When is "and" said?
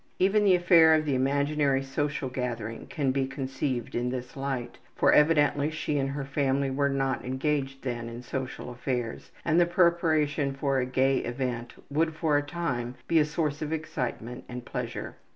5.99-6.09, 9.45-9.59, 14.49-14.65